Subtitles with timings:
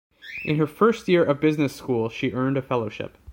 [0.43, 3.15] In her first year of business school, she earned a fellowship.